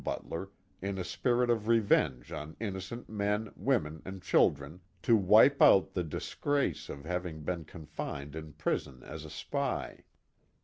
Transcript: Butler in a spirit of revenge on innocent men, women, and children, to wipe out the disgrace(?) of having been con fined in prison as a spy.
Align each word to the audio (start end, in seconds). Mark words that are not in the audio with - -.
Butler 0.03 0.49
in 0.81 0.97
a 0.97 1.03
spirit 1.03 1.51
of 1.51 1.67
revenge 1.67 2.31
on 2.31 2.57
innocent 2.59 3.07
men, 3.07 3.51
women, 3.55 4.01
and 4.03 4.19
children, 4.19 4.81
to 5.03 5.15
wipe 5.15 5.61
out 5.61 5.93
the 5.93 6.03
disgrace(?) 6.03 6.89
of 6.89 7.05
having 7.05 7.43
been 7.43 7.65
con 7.65 7.85
fined 7.85 8.35
in 8.35 8.53
prison 8.53 9.03
as 9.03 9.25
a 9.25 9.29
spy. 9.29 10.05